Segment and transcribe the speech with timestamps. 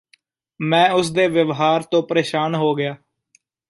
[0.59, 2.95] ਮੈਂ ਉਸ ਦੇ ਵਿਵਹਾਰ ਤੋਂ ਪ੍ਰੇਸ਼ਾਨ ਹੋ ਗਿਆ